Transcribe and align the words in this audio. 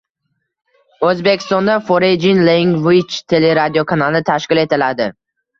O‘zbekistonda 1.09 1.75
Foreign 1.91 2.41
Languages 2.47 3.21
teleradiokanali 3.35 4.27
tashkil 4.31 4.65
etiladi 4.67 5.09